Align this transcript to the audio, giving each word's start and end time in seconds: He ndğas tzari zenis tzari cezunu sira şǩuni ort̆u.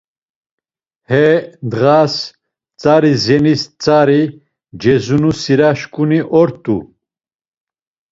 He 1.09 1.25
ndğas 1.67 2.15
tzari 2.79 3.13
zenis 3.23 3.61
tzari 3.81 4.21
cezunu 4.81 5.31
sira 5.41 5.69
şǩuni 5.79 6.19
ort̆u. 6.39 6.77